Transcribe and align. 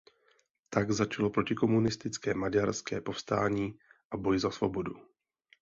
Tak 0.69 0.91
začalo 0.91 1.29
protikomunistické 1.29 2.33
Maďarské 2.33 3.01
povstání 3.01 3.79
a 4.11 4.17
boj 4.17 4.39
za 4.39 4.51
svobodu. 4.51 4.93